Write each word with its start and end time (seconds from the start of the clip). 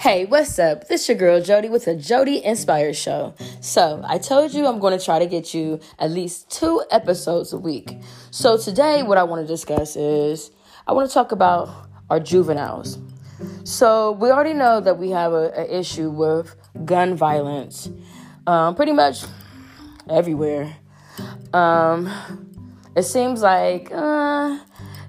Hey, 0.00 0.24
what's 0.24 0.58
up? 0.58 0.88
This 0.88 1.06
your 1.10 1.18
girl 1.18 1.42
Jodi 1.42 1.68
with 1.68 1.86
a 1.86 1.94
Jodi 1.94 2.42
Inspired 2.42 2.96
Show. 2.96 3.34
So, 3.60 4.02
I 4.02 4.16
told 4.16 4.54
you 4.54 4.66
I'm 4.66 4.78
going 4.78 4.98
to 4.98 5.04
try 5.04 5.18
to 5.18 5.26
get 5.26 5.52
you 5.52 5.78
at 5.98 6.10
least 6.10 6.50
two 6.50 6.82
episodes 6.90 7.52
a 7.52 7.58
week. 7.58 7.98
So, 8.30 8.56
today, 8.56 9.02
what 9.02 9.18
I 9.18 9.24
want 9.24 9.42
to 9.42 9.46
discuss 9.46 9.96
is 9.96 10.52
I 10.86 10.94
want 10.94 11.06
to 11.06 11.12
talk 11.12 11.32
about 11.32 11.68
our 12.08 12.18
juveniles. 12.18 12.98
So, 13.64 14.12
we 14.12 14.30
already 14.30 14.54
know 14.54 14.80
that 14.80 14.96
we 14.96 15.10
have 15.10 15.34
an 15.34 15.68
issue 15.68 16.08
with 16.08 16.56
gun 16.86 17.14
violence 17.14 17.90
um, 18.46 18.76
pretty 18.76 18.92
much 18.92 19.24
everywhere. 20.08 20.78
Um, 21.52 22.10
it 22.96 23.02
seems 23.02 23.42
like 23.42 23.90
uh, 23.92 24.60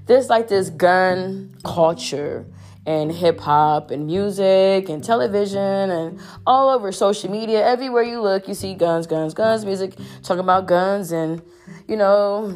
there's 0.06 0.28
like 0.28 0.50
this 0.50 0.70
gun 0.70 1.56
culture 1.64 2.46
and 2.86 3.12
hip 3.12 3.40
hop 3.40 3.92
and 3.92 4.08
music 4.08 4.90
and 4.90 5.04
television 5.04 5.90
and 5.92 6.20
all 6.48 6.70
over 6.70 6.92
social 6.92 7.30
media. 7.30 7.66
Everywhere 7.66 8.04
you 8.04 8.22
look, 8.22 8.48
you 8.48 8.54
see 8.54 8.74
guns, 8.74 9.06
guns, 9.06 9.34
guns, 9.34 9.66
music 9.66 9.96
talking 10.24 10.40
about 10.40 10.66
guns 10.66 11.12
and, 11.12 11.42
you 11.88 11.96
know, 11.96 12.52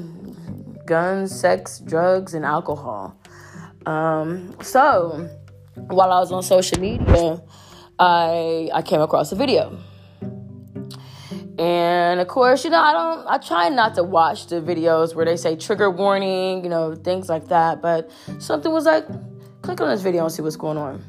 guns, 0.86 1.38
sex, 1.38 1.80
drugs, 1.80 2.34
and 2.34 2.44
alcohol. 2.44 3.16
Um, 3.86 4.56
so 4.62 5.30
while 5.76 6.12
I 6.12 6.20
was 6.20 6.32
on 6.32 6.42
social 6.42 6.80
media, 6.80 7.42
I 8.00 8.70
I 8.74 8.82
came 8.82 9.02
across 9.02 9.32
a 9.32 9.36
video. 9.36 9.78
And 11.58 12.20
of 12.20 12.28
course, 12.28 12.66
you 12.66 12.70
know, 12.70 12.82
I 12.82 12.92
don't 12.92 13.28
I 13.28 13.38
try 13.38 13.70
not 13.70 13.96
to 13.96 14.04
watch 14.04 14.48
the 14.48 14.56
videos 14.56 15.16
where 15.16 15.26
they 15.26 15.38
say 15.38 15.56
trigger 15.56 15.90
warning, 15.90 16.64
you 16.64 16.70
know, 16.70 16.96
things 16.96 17.30
like 17.30 17.48
that, 17.50 17.82
but 17.82 18.10
something 18.40 18.72
was 18.72 18.86
like 18.86 19.06
click 19.66 19.82
on 19.82 19.90
this 19.90 20.04
video 20.04 20.24
and 20.24 20.32
see 20.32 20.44
what's 20.44 20.56
going 20.56 20.78
on. 20.78 21.04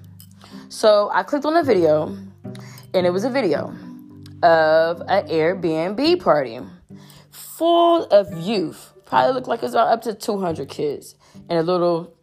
So 0.71 1.11
I 1.13 1.23
clicked 1.23 1.45
on 1.45 1.55
the 1.55 1.63
video, 1.63 2.17
and 2.95 3.07
it 3.07 3.11
was 3.11 3.25
a 3.25 3.31
video 3.31 3.75
of 4.43 5.01
an 5.03 5.29
Airbnb 5.29 6.23
party 6.23 6.61
full 7.31 8.05
of 8.07 8.33
youth. 8.43 8.95
Probably 9.05 9.35
looked 9.35 9.47
like 9.47 9.61
it 9.61 9.67
was 9.67 9.75
up 9.75 10.03
to 10.03 10.15
200 10.15 10.69
kids 10.69 11.17
in 11.51 11.59
a 11.59 11.63
little 11.63 12.15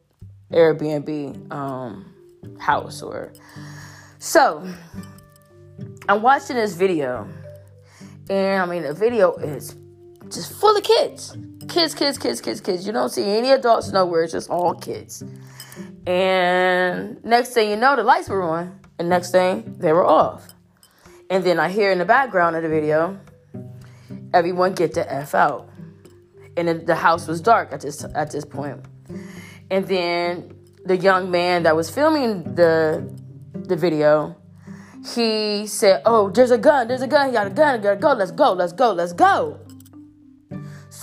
Airbnb 0.52 1.52
um, 1.52 2.14
house 2.60 3.02
or 3.04 3.32
so. 4.18 4.68
I'm 6.10 6.22
watching 6.22 6.56
this 6.56 6.74
video, 6.74 7.28
and 8.30 8.62
I 8.62 8.66
mean 8.66 8.84
the 8.84 8.94
video 8.94 9.36
is 9.36 9.76
just 10.30 10.54
full 10.54 10.76
of 10.76 10.84
kids, 10.84 11.38
kids, 11.68 11.94
kids, 11.94 12.18
kids, 12.18 12.42
kids, 12.42 12.60
kids. 12.60 12.88
You 12.88 12.92
don't 12.92 13.10
see 13.10 13.24
any 13.24 13.52
adults 13.52 13.92
nowhere. 13.92 14.24
It's 14.24 14.34
just 14.34 14.50
all 14.50 14.74
kids. 14.74 15.24
And 16.06 17.24
next 17.24 17.54
thing 17.54 17.70
you 17.70 17.76
know, 17.78 17.96
the 17.96 18.04
lights 18.04 18.30
were 18.30 18.44
on, 18.44 18.80
and 19.00 19.10
next 19.10 19.32
thing 19.32 19.76
they 19.80 19.94
were 19.94 20.06
off. 20.06 20.54
And 21.30 21.44
then 21.44 21.60
I 21.60 21.70
hear 21.70 21.92
in 21.92 21.98
the 21.98 22.06
background 22.06 22.56
of 22.56 22.64
the 22.64 22.70
video, 22.70 23.20
everyone 24.34 24.74
get 24.74 24.94
the 24.94 25.12
f 25.12 25.34
out. 25.34 25.70
And 26.56 26.86
the 26.86 26.96
house 26.96 27.28
was 27.28 27.42
dark 27.42 27.72
at 27.72 27.82
this 27.82 28.06
at 28.16 28.32
this 28.32 28.46
point. 28.46 28.86
And 29.72 29.88
then 29.88 30.54
the 30.86 30.98
young 30.98 31.32
man 31.32 31.64
that 31.64 31.76
was 31.76 31.90
filming 31.90 32.56
the 32.56 33.10
the 33.54 33.76
video, 33.76 34.36
he 35.16 35.66
said, 35.66 36.02
"Oh, 36.06 36.30
there's 36.30 36.52
a 36.52 36.58
gun! 36.58 36.88
There's 36.88 37.02
a 37.02 37.08
gun! 37.08 37.28
He 37.28 37.34
got 37.34 37.48
a 37.48 37.50
gun! 37.50 37.82
Gotta 37.82 37.96
go! 37.96 38.14
Let's 38.14 38.32
go! 38.32 38.54
Let's 38.54 38.74
go! 38.74 38.92
Let's 38.92 39.14
go!" 39.14 39.60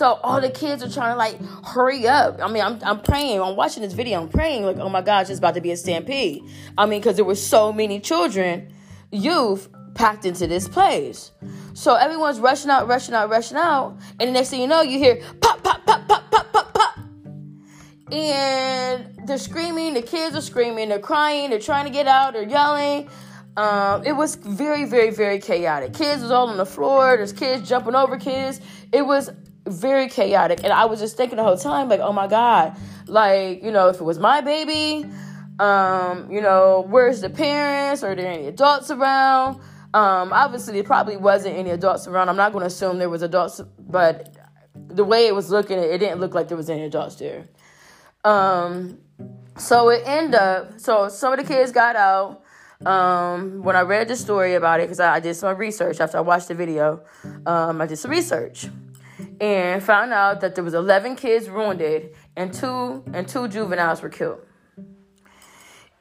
So 0.00 0.18
all 0.22 0.40
the 0.40 0.48
kids 0.48 0.82
are 0.82 0.88
trying 0.88 1.12
to 1.12 1.18
like 1.18 1.38
hurry 1.62 2.08
up. 2.08 2.40
I 2.42 2.50
mean, 2.50 2.62
I'm, 2.62 2.78
I'm 2.82 3.02
praying. 3.02 3.38
I'm 3.38 3.54
watching 3.54 3.82
this 3.82 3.92
video. 3.92 4.22
I'm 4.22 4.30
praying 4.30 4.64
like, 4.64 4.78
oh 4.78 4.88
my 4.88 5.02
gosh, 5.02 5.28
it's 5.28 5.38
about 5.38 5.52
to 5.56 5.60
be 5.60 5.72
a 5.72 5.76
stampede. 5.76 6.42
I 6.78 6.86
mean, 6.86 7.00
because 7.00 7.16
there 7.16 7.24
were 7.26 7.34
so 7.34 7.70
many 7.70 8.00
children, 8.00 8.72
youth 9.12 9.68
packed 9.92 10.24
into 10.24 10.46
this 10.46 10.66
place. 10.66 11.32
So 11.74 11.96
everyone's 11.96 12.40
rushing 12.40 12.70
out, 12.70 12.88
rushing 12.88 13.14
out, 13.14 13.28
rushing 13.28 13.58
out, 13.58 13.98
and 14.18 14.28
the 14.28 14.32
next 14.32 14.48
thing 14.48 14.62
you 14.62 14.68
know, 14.68 14.80
you 14.80 14.96
hear 14.96 15.20
pop, 15.42 15.62
pop, 15.62 15.84
pop, 15.84 16.08
pop, 16.08 16.30
pop, 16.30 16.50
pop, 16.50 16.72
pop, 16.72 16.98
and 18.10 19.28
they're 19.28 19.36
screaming. 19.36 19.92
The 19.92 20.00
kids 20.00 20.34
are 20.34 20.40
screaming. 20.40 20.88
They're 20.88 20.98
crying. 20.98 21.50
They're 21.50 21.58
trying 21.58 21.84
to 21.84 21.92
get 21.92 22.06
out. 22.06 22.32
They're 22.32 22.48
yelling. 22.48 23.10
Um, 23.58 24.06
it 24.06 24.12
was 24.12 24.36
very, 24.36 24.86
very, 24.86 25.10
very 25.10 25.40
chaotic. 25.40 25.92
Kids 25.92 26.22
was 26.22 26.30
all 26.30 26.48
on 26.48 26.56
the 26.56 26.64
floor. 26.64 27.18
There's 27.18 27.34
kids 27.34 27.68
jumping 27.68 27.94
over 27.94 28.16
kids. 28.16 28.62
It 28.92 29.02
was 29.04 29.28
very 29.70 30.08
chaotic. 30.08 30.60
And 30.64 30.72
I 30.72 30.84
was 30.86 31.00
just 31.00 31.16
thinking 31.16 31.36
the 31.36 31.42
whole 31.42 31.56
time, 31.56 31.88
like, 31.88 32.00
oh 32.00 32.12
my 32.12 32.26
God, 32.26 32.76
like, 33.06 33.62
you 33.62 33.70
know, 33.70 33.88
if 33.88 34.00
it 34.00 34.04
was 34.04 34.18
my 34.18 34.40
baby, 34.40 35.08
um, 35.58 36.30
you 36.30 36.40
know, 36.40 36.86
where's 36.88 37.20
the 37.20 37.30
parents? 37.30 38.02
Or 38.02 38.12
are 38.12 38.14
there 38.14 38.30
any 38.30 38.46
adults 38.46 38.90
around? 38.90 39.60
Um, 39.92 40.32
obviously, 40.32 40.74
there 40.74 40.84
probably 40.84 41.16
wasn't 41.16 41.56
any 41.56 41.70
adults 41.70 42.06
around. 42.06 42.28
I'm 42.28 42.36
not 42.36 42.52
going 42.52 42.62
to 42.62 42.66
assume 42.66 42.98
there 42.98 43.10
was 43.10 43.22
adults, 43.22 43.60
but 43.78 44.36
the 44.74 45.04
way 45.04 45.26
it 45.26 45.34
was 45.34 45.50
looking, 45.50 45.78
it 45.78 45.98
didn't 45.98 46.20
look 46.20 46.34
like 46.34 46.48
there 46.48 46.56
was 46.56 46.70
any 46.70 46.84
adults 46.84 47.16
there. 47.16 47.48
Um, 48.24 48.98
so 49.56 49.90
it 49.90 50.02
ended 50.06 50.36
up, 50.36 50.80
so 50.80 51.08
some 51.08 51.32
of 51.32 51.38
the 51.38 51.44
kids 51.44 51.72
got 51.72 51.96
out. 51.96 52.42
Um, 52.86 53.62
when 53.62 53.76
I 53.76 53.82
read 53.82 54.08
the 54.08 54.16
story 54.16 54.54
about 54.54 54.80
it, 54.80 54.84
because 54.84 55.00
I, 55.00 55.16
I, 55.16 55.20
did 55.20 55.34
some 55.34 55.54
research 55.58 56.00
after 56.00 56.16
I 56.16 56.22
watched 56.22 56.48
the 56.48 56.54
video, 56.54 57.02
um, 57.44 57.78
I 57.78 57.84
did 57.84 57.98
some 57.98 58.10
research 58.10 58.68
and 59.40 59.82
found 59.82 60.12
out 60.12 60.40
that 60.40 60.54
there 60.54 60.64
was 60.64 60.74
11 60.74 61.16
kids 61.16 61.48
wounded 61.48 62.14
and 62.36 62.52
two 62.52 63.04
and 63.12 63.26
two 63.28 63.48
juveniles 63.48 64.02
were 64.02 64.08
killed. 64.08 64.40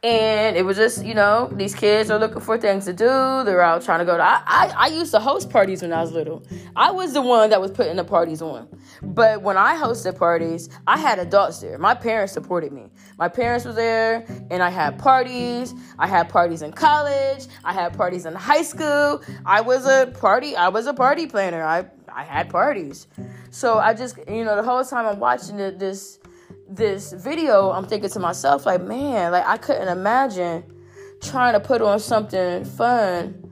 And 0.01 0.55
it 0.55 0.63
was 0.63 0.77
just, 0.77 1.03
you 1.03 1.13
know, 1.13 1.49
these 1.51 1.75
kids 1.75 2.09
are 2.09 2.17
looking 2.17 2.39
for 2.39 2.57
things 2.57 2.85
to 2.85 2.93
do. 2.93 3.43
They're 3.43 3.61
out 3.61 3.83
trying 3.83 3.99
to 3.99 4.05
go 4.05 4.15
to. 4.15 4.23
I, 4.23 4.41
I, 4.45 4.73
I 4.77 4.87
used 4.87 5.11
to 5.11 5.19
host 5.19 5.49
parties 5.49 5.81
when 5.81 5.91
I 5.91 5.99
was 5.99 6.13
little. 6.13 6.41
I 6.73 6.91
was 6.91 7.11
the 7.11 7.21
one 7.21 7.49
that 7.49 7.59
was 7.59 7.71
putting 7.71 7.97
the 7.97 8.05
parties 8.05 8.41
on. 8.41 8.69
But 9.01 9.41
when 9.41 9.57
I 9.57 9.75
hosted 9.75 10.17
parties, 10.17 10.69
I 10.87 10.97
had 10.97 11.19
adults 11.19 11.59
there. 11.59 11.77
My 11.77 11.95
parents 11.95 12.31
supported 12.31 12.71
me. 12.71 12.85
My 13.17 13.27
parents 13.27 13.65
were 13.65 13.73
there, 13.73 14.25
and 14.49 14.63
I 14.63 14.69
had 14.69 14.97
parties. 14.97 15.73
I 15.97 16.07
had 16.07 16.29
parties 16.29 16.61
in 16.61 16.71
college. 16.71 17.47
I 17.65 17.73
had 17.73 17.91
parties 17.91 18.25
in 18.25 18.33
high 18.35 18.63
school. 18.63 19.21
I 19.45 19.59
was 19.59 19.85
a 19.85 20.07
party. 20.17 20.55
I 20.55 20.69
was 20.69 20.87
a 20.87 20.93
party 20.93 21.27
planner. 21.27 21.61
I 21.61 21.87
I 22.19 22.23
had 22.23 22.49
parties. 22.49 23.07
So 23.49 23.79
I 23.79 23.93
just, 23.93 24.17
you 24.27 24.43
know, 24.43 24.57
the 24.57 24.63
whole 24.63 24.83
time 24.83 25.05
I'm 25.05 25.19
watching 25.19 25.55
this 25.55 26.19
this 26.67 27.13
video, 27.13 27.71
I'm 27.71 27.85
thinking 27.85 28.09
to 28.09 28.19
myself, 28.19 28.65
like, 28.65 28.81
man, 28.81 29.31
like 29.31 29.45
I 29.47 29.55
couldn't 29.55 29.87
imagine 29.87 30.63
trying 31.21 31.53
to 31.53 31.61
put 31.61 31.81
on 31.81 31.99
something 31.99 32.65
fun 32.65 33.49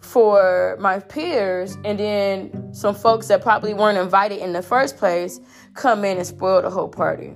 for 0.00 0.76
my 0.80 0.98
peers 0.98 1.76
and 1.84 1.98
then 1.98 2.74
some 2.74 2.94
folks 2.94 3.28
that 3.28 3.42
probably 3.42 3.72
weren't 3.72 3.98
invited 3.98 4.38
in 4.38 4.52
the 4.52 4.62
first 4.62 4.98
place 4.98 5.40
come 5.74 6.04
in 6.04 6.18
and 6.18 6.26
spoil 6.26 6.60
the 6.60 6.70
whole 6.70 6.88
party. 6.88 7.32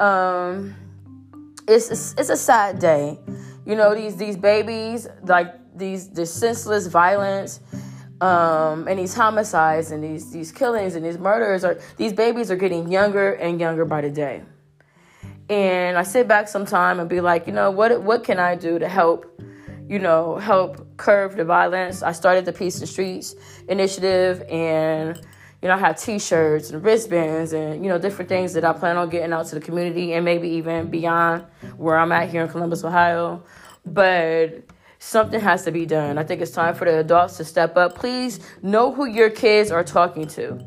Um 0.00 0.74
it's 1.68 1.88
a, 1.90 2.20
it's 2.20 2.30
a 2.30 2.36
sad 2.36 2.78
day. 2.78 3.18
You 3.66 3.76
know, 3.76 3.94
these 3.94 4.16
these 4.16 4.36
babies, 4.38 5.08
like 5.24 5.54
these 5.76 6.08
this 6.08 6.32
senseless 6.32 6.86
violence 6.86 7.60
um, 8.22 8.86
and 8.86 9.00
these 9.00 9.14
homicides 9.14 9.90
and 9.90 10.02
these 10.02 10.30
these 10.30 10.52
killings 10.52 10.94
and 10.94 11.04
these 11.04 11.18
murders 11.18 11.64
are 11.64 11.80
these 11.96 12.12
babies 12.12 12.52
are 12.52 12.56
getting 12.56 12.90
younger 12.90 13.32
and 13.32 13.60
younger 13.60 13.84
by 13.84 14.00
the 14.00 14.10
day. 14.10 14.42
And 15.50 15.98
I 15.98 16.04
sit 16.04 16.28
back 16.28 16.46
sometime 16.46 17.00
and 17.00 17.10
be 17.10 17.20
like, 17.20 17.48
you 17.48 17.52
know, 17.52 17.72
what 17.72 18.00
what 18.00 18.22
can 18.22 18.38
I 18.38 18.54
do 18.54 18.78
to 18.78 18.88
help, 18.88 19.26
you 19.88 19.98
know, 19.98 20.36
help 20.36 20.96
curb 20.98 21.36
the 21.36 21.44
violence? 21.44 22.04
I 22.04 22.12
started 22.12 22.44
the 22.44 22.52
Peace 22.52 22.80
in 22.80 22.86
Streets 22.86 23.34
initiative 23.68 24.42
and 24.48 25.20
you 25.60 25.68
know, 25.68 25.74
I 25.74 25.78
have 25.78 26.00
t-shirts 26.00 26.70
and 26.70 26.82
wristbands 26.82 27.52
and, 27.52 27.84
you 27.84 27.88
know, 27.88 27.96
different 27.96 28.28
things 28.28 28.52
that 28.54 28.64
I 28.64 28.72
plan 28.72 28.96
on 28.96 29.08
getting 29.08 29.32
out 29.32 29.46
to 29.46 29.54
the 29.54 29.60
community 29.60 30.12
and 30.12 30.24
maybe 30.24 30.48
even 30.48 30.90
beyond 30.90 31.44
where 31.76 31.96
I'm 31.96 32.10
at 32.10 32.30
here 32.30 32.42
in 32.42 32.48
Columbus, 32.48 32.82
Ohio. 32.82 33.44
But 33.86 34.64
something 35.02 35.40
has 35.40 35.64
to 35.64 35.72
be 35.72 35.84
done. 35.84 36.16
I 36.16 36.22
think 36.22 36.40
it's 36.40 36.52
time 36.52 36.76
for 36.76 36.84
the 36.84 37.00
adults 37.00 37.36
to 37.38 37.44
step 37.44 37.76
up. 37.76 37.96
Please 37.96 38.38
know 38.62 38.92
who 38.92 39.04
your 39.04 39.30
kids 39.30 39.72
are 39.72 39.82
talking 39.82 40.28
to. 40.28 40.64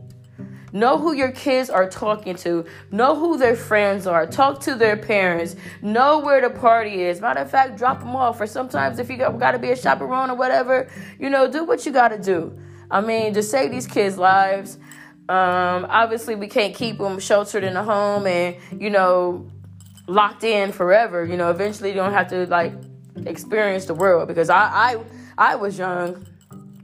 Know 0.74 0.98
who 0.98 1.14
your 1.14 1.32
kids 1.32 1.70
are 1.70 1.90
talking 1.90 2.36
to. 2.38 2.66
Know 2.92 3.16
who 3.16 3.38
their 3.38 3.56
friends 3.56 4.06
are. 4.06 4.28
Talk 4.28 4.60
to 4.64 4.76
their 4.76 4.98
parents. 4.98 5.56
Know 5.82 6.20
where 6.20 6.42
the 6.42 6.50
party 6.50 7.04
is. 7.04 7.22
Matter 7.22 7.40
of 7.40 7.50
fact, 7.50 7.78
drop 7.78 8.00
them 8.00 8.14
off. 8.14 8.42
Or 8.42 8.46
sometimes 8.46 9.00
if 9.00 9.10
you 9.10 9.16
got, 9.16 9.40
got 9.40 9.52
to 9.52 9.60
be 9.60 9.72
a 9.72 9.76
chaperone 9.76 10.30
or 10.30 10.36
whatever, 10.36 10.90
you 11.18 11.30
know, 11.30 11.50
do 11.50 11.64
what 11.64 11.86
you 11.86 11.94
got 11.94 12.10
to 12.10 12.20
do. 12.20 12.60
I 12.92 13.00
mean, 13.00 13.34
to 13.36 13.42
save 13.42 13.72
these 13.72 13.88
kids' 13.88 14.18
lives. 14.18 14.78
Um, 15.30 15.88
obviously, 15.90 16.36
we 16.36 16.48
can't 16.48 16.76
keep 16.76 16.98
them 16.98 17.20
sheltered 17.20 17.64
in 17.64 17.78
a 17.78 17.84
home 17.86 18.28
and, 18.28 18.58
you 18.82 18.90
know, 18.90 19.50
locked 20.08 20.44
in 20.44 20.74
forever. 20.74 21.24
You 21.24 21.38
know, 21.38 21.52
eventually 21.52 21.90
you 21.92 21.96
don't 21.96 22.12
have 22.12 22.28
to, 22.32 22.46
like, 22.48 22.74
experience 23.26 23.86
the 23.86 23.94
world 23.94 24.28
because 24.28 24.50
I 24.50 24.64
I 24.74 24.98
I 25.38 25.56
was 25.56 25.78
young. 25.78 26.26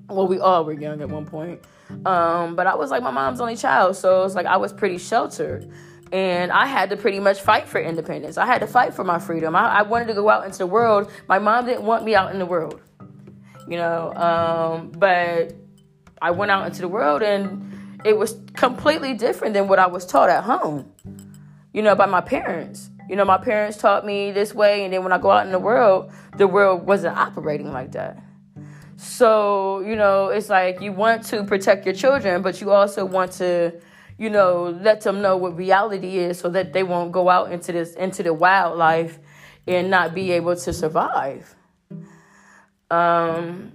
Well, 0.09 0.27
we 0.27 0.39
all 0.39 0.65
were 0.65 0.73
young 0.73 1.01
at 1.01 1.09
one 1.09 1.25
point. 1.25 1.61
Um, 2.05 2.55
but 2.55 2.67
I 2.67 2.75
was 2.75 2.89
like 2.91 3.03
my 3.03 3.11
mom's 3.11 3.41
only 3.41 3.55
child, 3.57 3.95
so 3.97 4.23
it's 4.23 4.35
like 4.35 4.45
I 4.45 4.57
was 4.57 4.71
pretty 4.73 4.97
sheltered. 4.97 5.69
and 6.11 6.51
I 6.51 6.65
had 6.65 6.89
to 6.89 6.97
pretty 6.97 7.19
much 7.19 7.39
fight 7.41 7.67
for 7.67 7.79
independence. 7.79 8.37
I 8.37 8.45
had 8.45 8.59
to 8.59 8.67
fight 8.67 8.93
for 8.93 9.03
my 9.03 9.19
freedom. 9.19 9.55
I, 9.55 9.79
I 9.79 9.81
wanted 9.83 10.07
to 10.07 10.13
go 10.13 10.29
out 10.29 10.45
into 10.45 10.59
the 10.59 10.67
world. 10.67 11.09
My 11.27 11.39
mom 11.39 11.65
didn't 11.65 11.83
want 11.83 12.03
me 12.03 12.15
out 12.15 12.31
in 12.33 12.39
the 12.39 12.45
world, 12.45 12.81
you 13.67 13.77
know. 13.77 14.13
Um, 14.13 14.91
but 14.91 15.55
I 16.21 16.31
went 16.31 16.51
out 16.51 16.67
into 16.67 16.81
the 16.81 16.87
world, 16.87 17.21
and 17.23 17.99
it 18.05 18.17
was 18.17 18.37
completely 18.55 19.13
different 19.13 19.53
than 19.53 19.67
what 19.67 19.79
I 19.79 19.87
was 19.87 20.05
taught 20.05 20.29
at 20.29 20.43
home, 20.43 20.91
you 21.73 21.81
know, 21.81 21.95
by 21.95 22.05
my 22.07 22.21
parents. 22.21 22.89
You 23.11 23.17
know, 23.17 23.25
my 23.25 23.37
parents 23.37 23.77
taught 23.77 24.05
me 24.05 24.31
this 24.31 24.55
way, 24.55 24.83
and 24.83 24.93
then 24.93 25.03
when 25.03 25.11
I 25.11 25.19
go 25.19 25.29
out 25.29 25.45
in 25.45 25.51
the 25.51 25.59
world, 25.59 26.11
the 26.37 26.47
world 26.47 26.87
wasn't 26.87 27.17
operating 27.17 27.71
like 27.71 27.91
that. 27.91 28.17
So, 28.95 29.81
you 29.81 29.95
know, 29.95 30.29
it's 30.29 30.49
like 30.49 30.81
you 30.81 30.93
want 30.93 31.25
to 31.25 31.43
protect 31.43 31.85
your 31.85 31.93
children, 31.93 32.41
but 32.41 32.61
you 32.61 32.71
also 32.71 33.05
want 33.05 33.33
to 33.33 33.79
you 34.21 34.29
know, 34.29 34.77
let 34.81 35.01
them 35.01 35.23
know 35.23 35.35
what 35.35 35.57
reality 35.57 36.19
is 36.19 36.37
so 36.37 36.47
that 36.49 36.73
they 36.73 36.83
won't 36.83 37.11
go 37.11 37.27
out 37.27 37.51
into 37.51 37.71
this 37.71 37.95
into 37.95 38.21
the 38.21 38.31
wildlife 38.31 39.17
and 39.65 39.89
not 39.89 40.13
be 40.13 40.31
able 40.31 40.55
to 40.55 40.71
survive. 40.71 41.55
Um 42.91 43.71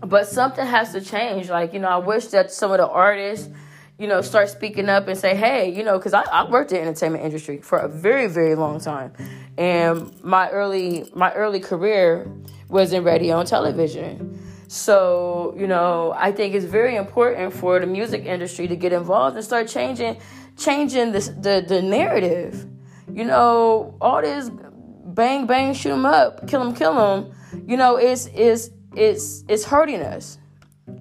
but 0.00 0.26
something 0.26 0.66
has 0.66 0.90
to 0.92 1.00
change. 1.00 1.48
Like, 1.48 1.72
you 1.72 1.78
know, 1.78 1.88
I 1.88 1.98
wish 1.98 2.26
that 2.28 2.50
some 2.50 2.72
of 2.72 2.78
the 2.78 2.88
artists, 2.88 3.48
you 3.98 4.06
know, 4.06 4.20
start 4.20 4.50
speaking 4.50 4.88
up 4.88 5.08
and 5.08 5.18
say, 5.18 5.34
hey, 5.34 5.72
you 5.72 5.82
know, 5.82 5.96
because 5.98 6.12
I, 6.12 6.22
I 6.22 6.48
worked 6.48 6.72
in 6.72 6.78
the 6.78 6.82
entertainment 6.82 7.24
industry 7.24 7.58
for 7.58 7.78
a 7.78 7.88
very, 7.88 8.26
very 8.26 8.54
long 8.54 8.78
time. 8.78 9.12
And 9.56 10.12
my 10.22 10.50
early 10.50 11.10
my 11.14 11.32
early 11.32 11.60
career 11.60 12.30
was 12.68 12.92
in 12.92 13.04
radio 13.04 13.38
and 13.40 13.48
television. 13.48 14.42
So, 14.68 15.54
you 15.56 15.66
know, 15.66 16.12
I 16.16 16.32
think 16.32 16.54
it's 16.54 16.66
very 16.66 16.96
important 16.96 17.54
for 17.54 17.78
the 17.78 17.86
music 17.86 18.26
industry 18.26 18.68
to 18.68 18.76
get 18.76 18.92
involved 18.92 19.36
and 19.36 19.44
start 19.44 19.68
changing 19.68 20.18
changing 20.58 21.12
the, 21.12 21.64
the 21.66 21.80
narrative. 21.80 22.66
You 23.10 23.24
know, 23.24 23.96
all 24.00 24.20
this 24.20 24.50
bang 24.50 25.46
bang 25.46 25.72
shoot 25.72 25.92
'em 25.92 26.04
up, 26.04 26.46
kill 26.46 26.60
'em 26.60 26.74
kill 26.74 26.98
'em, 26.98 27.32
you 27.66 27.78
know, 27.78 27.96
it's 27.96 28.28
it's 28.34 28.70
it's 28.94 29.44
it's 29.48 29.64
hurting 29.64 30.02
us. 30.02 30.38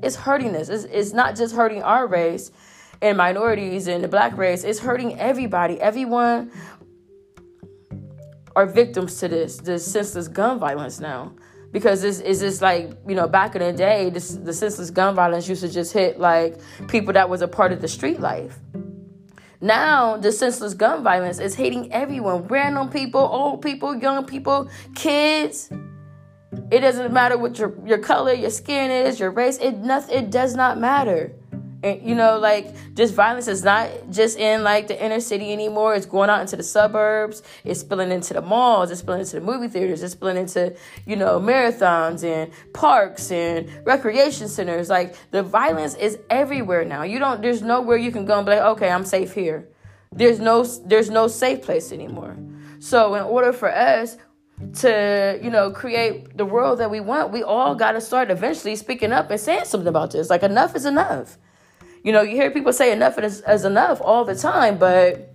It's 0.01 0.15
hurting 0.15 0.55
us. 0.55 0.69
It's, 0.69 0.85
it's 0.85 1.11
not 1.13 1.35
just 1.35 1.55
hurting 1.55 1.83
our 1.83 2.07
race 2.07 2.51
and 3.01 3.17
minorities 3.17 3.87
and 3.87 4.03
the 4.03 4.07
black 4.07 4.37
race. 4.37 4.63
It's 4.63 4.79
hurting 4.79 5.19
everybody. 5.19 5.79
Everyone 5.79 6.51
are 8.55 8.65
victims 8.65 9.19
to 9.19 9.27
this, 9.27 9.57
this 9.57 9.89
senseless 9.89 10.27
gun 10.27 10.59
violence 10.59 10.99
now. 10.99 11.33
Because 11.71 12.01
this 12.01 12.21
is 12.21 12.39
just 12.39 12.61
like 12.61 12.91
you 13.05 13.15
know 13.15 13.27
back 13.27 13.53
in 13.55 13.61
the 13.61 13.73
day 13.73 14.09
this, 14.09 14.29
the 14.29 14.53
senseless 14.53 14.89
gun 14.91 15.13
violence 15.13 15.49
used 15.49 15.61
to 15.61 15.67
just 15.67 15.91
hit 15.91 16.17
like 16.17 16.57
people 16.87 17.11
that 17.11 17.27
was 17.27 17.41
a 17.41 17.49
part 17.49 17.73
of 17.73 17.81
the 17.81 17.87
street 17.89 18.21
life. 18.21 18.57
Now 19.59 20.15
the 20.15 20.31
senseless 20.31 20.73
gun 20.73 21.03
violence 21.03 21.39
is 21.39 21.53
hitting 21.53 21.91
everyone. 21.91 22.47
Random 22.47 22.89
people 22.89 23.19
old 23.19 23.61
people 23.61 23.93
young 23.93 24.25
people 24.25 24.69
kids. 24.95 25.69
It 26.71 26.79
doesn't 26.79 27.11
matter 27.11 27.37
what 27.37 27.59
your, 27.59 27.75
your 27.85 27.97
color 27.97 28.31
your 28.31 28.51
skin 28.51 28.89
is 28.89 29.19
your 29.19 29.31
race. 29.31 29.57
It 29.57 29.75
nothing 29.79 30.17
it 30.17 30.31
does 30.31 30.55
not 30.55 30.79
matter 30.79 31.33
you 31.85 32.15
know, 32.15 32.39
like 32.39 32.73
this 32.95 33.11
violence 33.11 33.47
is 33.47 33.63
not 33.63 33.89
just 34.09 34.37
in 34.37 34.63
like 34.63 34.87
the 34.87 35.03
inner 35.03 35.19
city 35.19 35.53
anymore. 35.53 35.95
It's 35.95 36.05
going 36.05 36.29
out 36.29 36.41
into 36.41 36.55
the 36.55 36.63
suburbs. 36.63 37.43
It's 37.63 37.79
spilling 37.79 38.11
into 38.11 38.33
the 38.33 38.41
malls. 38.41 38.91
It's 38.91 39.01
spilling 39.01 39.21
into 39.21 39.39
the 39.39 39.45
movie 39.45 39.67
theaters. 39.67 40.01
It's 40.01 40.13
spilling 40.13 40.37
into 40.37 40.75
you 41.05 41.15
know 41.15 41.39
marathons 41.39 42.23
and 42.23 42.51
parks 42.73 43.31
and 43.31 43.69
recreation 43.85 44.47
centers. 44.47 44.89
Like 44.89 45.15
the 45.31 45.43
violence 45.43 45.95
is 45.95 46.17
everywhere 46.29 46.85
now. 46.85 47.03
You 47.03 47.19
don't. 47.19 47.41
There's 47.41 47.61
nowhere 47.61 47.97
you 47.97 48.11
can 48.11 48.25
go 48.25 48.37
and 48.37 48.45
be 48.45 48.53
like, 48.53 48.61
okay, 48.61 48.89
I'm 48.89 49.05
safe 49.05 49.33
here. 49.33 49.69
There's 50.11 50.39
no. 50.39 50.63
There's 50.63 51.09
no 51.09 51.27
safe 51.27 51.61
place 51.61 51.91
anymore. 51.91 52.37
So 52.79 53.15
in 53.15 53.23
order 53.23 53.53
for 53.53 53.73
us 53.73 54.17
to 54.73 55.39
you 55.43 55.49
know 55.49 55.71
create 55.71 56.37
the 56.37 56.45
world 56.45 56.79
that 56.79 56.89
we 56.89 57.01
want 57.01 57.31
we 57.31 57.43
all 57.43 57.75
got 57.75 57.91
to 57.91 57.99
start 57.99 58.31
eventually 58.31 58.75
speaking 58.75 59.11
up 59.11 59.29
and 59.29 59.39
saying 59.39 59.65
something 59.65 59.87
about 59.87 60.11
this 60.11 60.29
like 60.29 60.43
enough 60.43 60.75
is 60.77 60.85
enough 60.85 61.37
you 62.05 62.11
know, 62.11 62.21
you 62.21 62.35
hear 62.35 62.51
people 62.51 62.71
say 62.71 62.91
enough 62.91 63.17
is, 63.17 63.41
is 63.47 63.65
enough 63.65 63.99
all 63.99 64.23
the 64.23 64.35
time, 64.35 64.77
but 64.77 65.33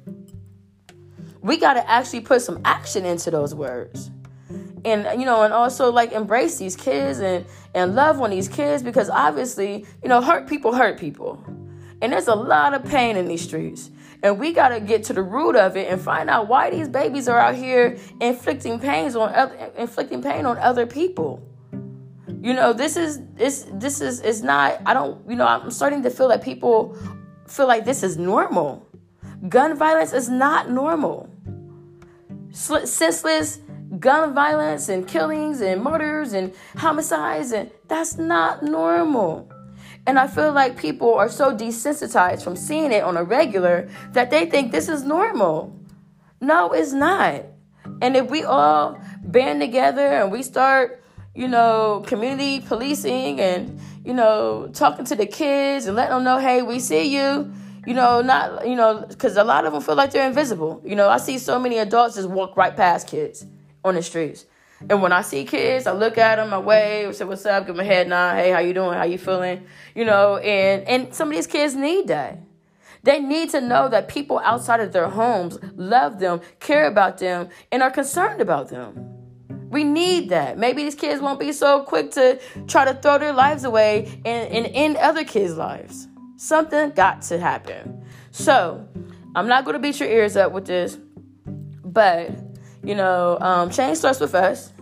we 1.43 1.57
got 1.57 1.75
to 1.75 1.91
actually 1.91 2.21
put 2.21 2.43
some 2.43 2.61
action 2.65 3.05
into 3.05 3.29
those 3.29 3.53
words. 3.57 4.09
And 4.85 5.21
you 5.21 5.27
know, 5.27 5.43
and 5.43 5.53
also 5.53 5.91
like 5.91 6.13
embrace 6.13 6.57
these 6.57 6.77
kids 6.77 7.19
and 7.19 7.45
and 7.75 7.95
love 7.95 8.21
on 8.21 8.31
these 8.31 8.49
kids 8.49 8.83
because 8.85 9.11
obviously, 9.11 9.85
you 10.03 10.09
know, 10.09 10.23
hurt 10.23 10.49
people 10.49 10.73
hurt 10.73 10.99
people. 10.99 11.45
And 12.01 12.13
there's 12.13 12.29
a 12.29 12.35
lot 12.37 12.73
of 12.73 12.85
pain 12.85 13.17
in 13.17 13.27
these 13.27 13.43
streets. 13.43 13.91
And 14.23 14.39
we 14.39 14.53
got 14.53 14.69
to 14.69 14.81
get 14.81 15.05
to 15.05 15.13
the 15.13 15.23
root 15.23 15.57
of 15.57 15.77
it 15.77 15.91
and 15.91 16.01
find 16.01 16.31
out 16.31 16.47
why 16.47 16.71
these 16.71 16.89
babies 16.89 17.29
are 17.29 17.39
out 17.39 17.57
here 17.57 17.99
inflicting 18.21 18.79
pains 18.79 19.17
on 19.17 19.35
other, 19.35 19.73
inflicting 19.77 20.23
pain 20.23 20.47
on 20.47 20.57
other 20.59 20.87
people. 20.87 21.43
You 22.43 22.55
know, 22.55 22.73
this 22.73 22.97
is 22.97 23.21
this 23.35 23.67
this 23.73 24.01
is 24.01 24.21
it's 24.21 24.41
not 24.41 24.81
I 24.87 24.95
don't, 24.95 25.29
you 25.29 25.37
know, 25.37 25.47
I'm 25.47 25.71
starting 25.71 26.03
to 26.05 26.11
feel 26.11 26.29
that 26.29 26.43
people 26.43 26.97
feel 27.47 27.67
like 27.67 27.85
this 27.85 28.03
is 28.03 28.17
normal. 28.17 28.87
Gun 29.49 29.77
violence 29.77 30.13
is 30.13 30.29
not 30.29 30.71
normal. 30.71 31.29
Senseless 32.51 33.61
gun 33.99 34.33
violence 34.35 34.89
and 34.89 35.07
killings 35.07 35.61
and 35.61 35.83
murders 35.83 36.33
and 36.33 36.55
homicides 36.77 37.53
and 37.53 37.71
that's 37.89 38.17
not 38.17 38.63
normal. 38.63 39.51
And 40.07 40.19
I 40.19 40.27
feel 40.27 40.53
like 40.53 40.79
people 40.79 41.15
are 41.15 41.29
so 41.29 41.55
desensitized 41.55 42.43
from 42.43 42.57
seeing 42.57 42.91
it 42.91 43.03
on 43.03 43.17
a 43.17 43.25
regular 43.25 43.91
that 44.13 44.31
they 44.31 44.47
think 44.47 44.73
this 44.73 44.89
is 44.89 45.03
normal. 45.03 45.79
No, 46.41 46.73
it's 46.73 46.93
not. 46.93 47.45
And 48.01 48.17
if 48.17 48.31
we 48.31 48.45
all 48.45 48.99
band 49.23 49.61
together 49.61 50.07
and 50.07 50.33
we 50.33 50.43
start 50.43 51.00
you 51.35 51.49
know, 51.49 52.03
community 52.07 52.61
policing 52.61 53.41
and, 53.41 53.81
you 54.05 54.13
know, 54.13 54.69
talking 54.73 55.05
to 55.07 55.15
the 55.15 55.27
kids 55.27 55.87
and 55.87 55.97
letting 55.97 56.15
them 56.15 56.25
know, 56.25 56.39
hey, 56.39 56.63
we 56.63 56.81
see 56.81 57.15
you. 57.15 57.53
You 57.87 57.95
know, 57.95 58.21
not, 58.21 58.69
you 58.69 58.77
know, 58.77 59.07
because 59.09 59.37
a 59.39 59.45
lot 59.45 59.65
of 59.65 59.73
them 59.73 59.81
feel 59.81 59.95
like 59.95 60.11
they're 60.11 60.27
invisible. 60.27 60.83
You 60.85 60.97
know, 60.97 61.09
I 61.09 61.17
see 61.17 61.39
so 61.39 61.59
many 61.59 61.79
adults 61.79 62.17
just 62.17 62.29
walk 62.29 62.57
right 62.57 62.77
past 62.77 63.09
kids 63.09 63.47
on 63.83 63.95
the 63.95 64.03
streets. 64.03 64.45
And 64.89 65.03
when 65.03 65.13
I 65.13 65.23
see 65.23 65.45
kids, 65.45 65.87
I 65.87 65.93
look 65.93 66.17
at 66.17 66.37
them, 66.37 66.55
I 66.55 66.59
wave, 66.59 67.15
say 67.15 67.25
what's 67.25 67.45
up, 67.45 67.67
give 67.67 67.77
them 67.77 67.85
a 67.85 67.89
head 67.89 68.09
nod, 68.09 68.37
hey, 68.37 68.51
how 68.51 68.61
you 68.61 68.73
doing, 68.73 68.95
how 68.95 69.05
you 69.05 69.19
feeling, 69.19 69.67
you 69.95 70.05
know, 70.05 70.39
and 70.39 70.87
and 70.89 71.15
some 71.15 71.29
of 71.29 71.35
these 71.35 71.47
kids 71.47 71.75
need 71.75 72.09
that. 72.09 72.39
They 73.03 73.21
need 73.21 73.51
to 73.51 73.61
know 73.61 73.89
that 73.89 74.09
people 74.09 74.39
outside 74.41 74.81
of 74.81 74.93
their 74.93 75.09
homes 75.09 75.59
love 75.75 76.19
them, 76.19 76.41
care 76.61 76.87
about 76.87 77.19
them, 77.19 77.49
and 77.73 77.83
are 77.83 77.91
concerned 77.91 78.41
about 78.41 78.69
them. 78.69 79.20
We 79.71 79.85
need 79.85 80.29
that. 80.31 80.59
Maybe 80.59 80.83
these 80.83 80.97
kids 80.97 81.23
won't 81.23 81.41
be 81.41 81.53
so 81.53 81.85
quick 81.85 82.11
to 82.13 82.41
try 82.67 82.85
to 82.85 82.95
throw 82.95 83.19
their 83.19 83.33
lives 83.33 83.65
away 83.65 84.21
and, 84.25 84.53
and 84.53 84.67
end 84.67 84.97
other 84.97 85.25
kids' 85.25 85.57
lives. 85.57 86.09
Something 86.37 86.91
got 86.91 87.23
to 87.23 87.39
happen. 87.39 88.05
So, 88.33 88.87
I'm 89.37 89.47
not 89.47 89.65
going 89.65 89.75
to 89.75 89.79
beat 89.79 90.01
your 90.01 90.09
ears 90.09 90.37
up 90.37 90.51
with 90.51 90.67
this, 90.67 90.99
but, 91.85 92.33
you 92.83 92.97
know, 92.97 93.39
um, 93.41 93.71
change 93.71 93.99
starts 93.99 94.19
with 94.19 94.35
us. 94.35 94.73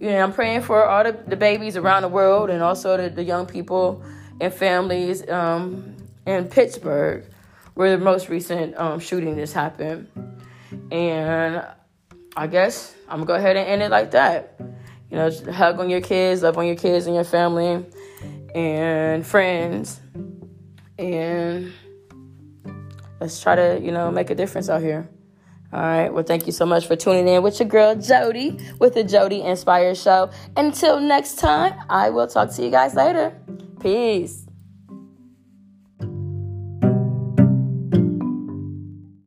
You 0.00 0.08
know, 0.08 0.22
I'm 0.22 0.32
praying 0.32 0.62
for 0.62 0.86
all 0.86 1.04
the, 1.04 1.12
the 1.12 1.36
babies 1.36 1.76
around 1.76 2.02
the 2.02 2.08
world 2.08 2.48
and 2.48 2.62
also 2.62 2.96
the, 2.96 3.10
the 3.10 3.22
young 3.22 3.44
people 3.44 4.02
and 4.40 4.52
families 4.52 5.28
um, 5.28 5.96
in 6.26 6.46
Pittsburgh, 6.46 7.24
where 7.74 7.96
the 7.96 8.02
most 8.02 8.30
recent 8.30 8.74
um, 8.78 9.00
shooting 9.00 9.36
just 9.36 9.52
happened. 9.52 10.08
And 10.90 11.62
I 12.36 12.46
guess 12.46 12.94
I'm 13.08 13.18
gonna 13.18 13.26
go 13.26 13.34
ahead 13.34 13.56
and 13.56 13.68
end 13.68 13.82
it 13.82 13.90
like 13.90 14.10
that. 14.12 14.58
You 15.10 15.16
know, 15.16 15.30
hug 15.52 15.78
on 15.78 15.88
your 15.88 16.00
kids, 16.00 16.42
love 16.42 16.58
on 16.58 16.66
your 16.66 16.76
kids 16.76 17.06
and 17.06 17.14
your 17.14 17.24
family 17.24 17.84
and 18.54 19.24
friends, 19.26 20.00
and 20.98 21.72
let's 23.20 23.40
try 23.40 23.54
to, 23.54 23.80
you 23.80 23.92
know, 23.92 24.10
make 24.10 24.30
a 24.30 24.34
difference 24.34 24.68
out 24.68 24.80
here. 24.80 25.08
All 25.72 25.80
right. 25.80 26.12
Well, 26.12 26.22
thank 26.22 26.46
you 26.46 26.52
so 26.52 26.64
much 26.64 26.86
for 26.86 26.94
tuning 26.94 27.26
in 27.26 27.42
with 27.42 27.58
your 27.58 27.68
girl 27.68 27.96
Jodi 27.96 28.58
with 28.78 28.94
the 28.94 29.02
Jodi 29.02 29.42
Inspired 29.42 29.96
Show. 29.96 30.30
Until 30.56 31.00
next 31.00 31.38
time, 31.38 31.74
I 31.88 32.10
will 32.10 32.28
talk 32.28 32.52
to 32.54 32.62
you 32.62 32.70
guys 32.70 32.94
later. 32.94 33.36
Peace. 33.80 34.43